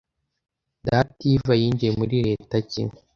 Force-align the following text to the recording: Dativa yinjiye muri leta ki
Dativa 0.87 1.53
yinjiye 1.61 1.91
muri 1.99 2.15
leta 2.27 2.55
ki 2.69 2.83